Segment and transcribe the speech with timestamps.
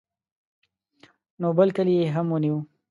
[1.39, 2.57] نو بل کلی یې هم ونیو.